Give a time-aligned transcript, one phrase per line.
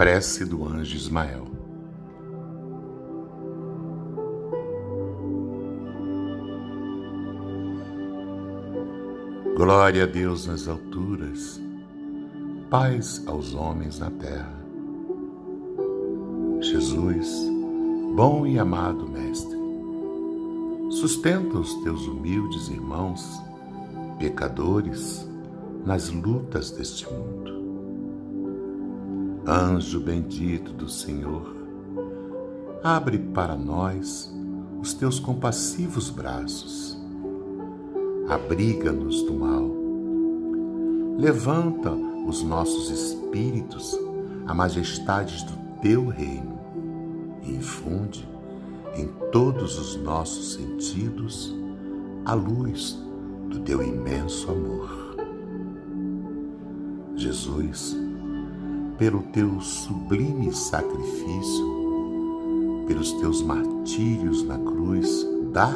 [0.00, 1.44] Prece do anjo Ismael.
[9.54, 11.60] Glória a Deus nas alturas,
[12.70, 14.58] paz aos homens na terra.
[16.62, 17.28] Jesus,
[18.16, 19.58] bom e amado Mestre,
[20.92, 23.38] sustenta os teus humildes irmãos,
[24.18, 25.28] pecadores,
[25.84, 27.59] nas lutas deste mundo.
[29.52, 31.56] Anjo bendito do Senhor,
[32.84, 34.32] abre para nós
[34.80, 36.96] os teus compassivos braços.
[38.28, 39.68] Abriga-nos do mal.
[41.18, 43.98] Levanta os nossos espíritos
[44.46, 46.60] à majestade do teu reino
[47.42, 48.28] e infunde
[48.94, 51.52] em todos os nossos sentidos
[52.24, 52.96] a luz
[53.48, 55.16] do teu imenso amor.
[57.16, 57.96] Jesus,
[59.00, 65.74] pelo teu sublime sacrifício, pelos teus martírios na cruz, dá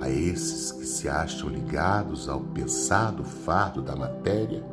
[0.00, 4.64] a esses que se acham ligados ao pesado fardo da matéria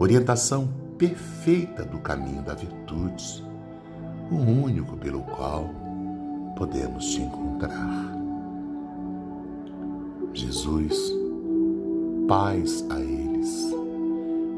[0.00, 3.46] orientação perfeita do caminho da virtude,
[4.28, 5.70] o único pelo qual
[6.56, 8.18] podemos te encontrar.
[10.34, 11.12] Jesus,
[12.26, 13.17] paz a eles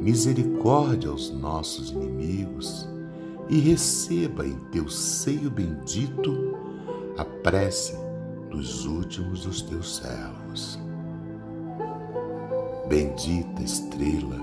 [0.01, 2.89] misericórdia aos nossos inimigos
[3.51, 6.57] e receba em teu seio bendito
[7.19, 7.95] a prece
[8.51, 10.79] dos últimos dos teus servos.
[12.89, 14.39] Bendita estrela,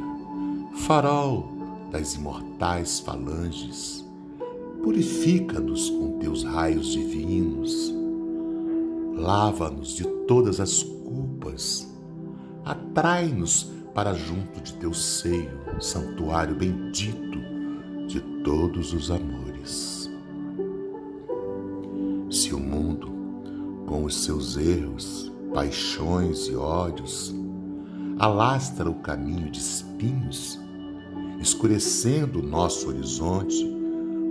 [0.86, 1.52] farol
[1.92, 4.06] das imortais falanges,
[4.84, 7.94] purifica-nos com teus raios divinos,
[9.16, 11.92] lava-nos de todas as culpas,
[12.64, 17.40] atrai-nos para junto de teu seio, santuário bendito
[18.08, 20.08] de todos os amores.
[22.30, 23.12] Se o mundo,
[23.88, 27.34] com os seus erros, paixões e ódios,
[28.20, 30.60] alastra o caminho de espinhos,
[31.40, 33.66] escurecendo o nosso horizonte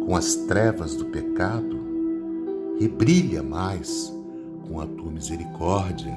[0.07, 1.77] com as trevas do pecado,
[2.79, 4.15] e brilha mais
[4.69, 6.17] com a tua misericórdia,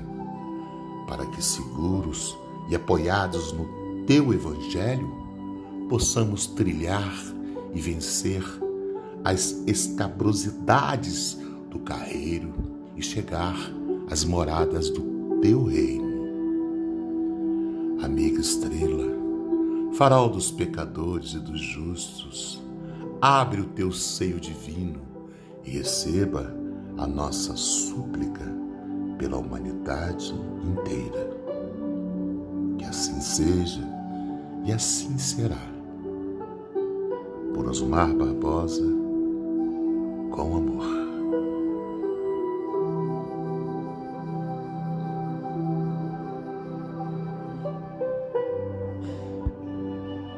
[1.08, 2.38] para que seguros
[2.70, 3.68] e apoiados no
[4.06, 5.10] teu Evangelho,
[5.90, 7.14] possamos trilhar
[7.74, 8.44] e vencer
[9.24, 11.38] as escabrosidades
[11.70, 12.54] do carreiro
[12.96, 13.56] e chegar
[14.10, 16.10] às moradas do teu reino.
[18.04, 19.08] Amiga estrela,
[19.94, 22.64] farol dos pecadores e dos justos,
[23.20, 25.02] abre o teu seio divino
[25.66, 26.56] e receba
[26.98, 28.46] a nossa súplica
[29.18, 31.39] pela humanidade inteira
[33.30, 33.82] seja
[34.66, 35.70] e assim será.
[37.54, 38.84] Por Osmar Barbosa,
[40.32, 41.09] com amor.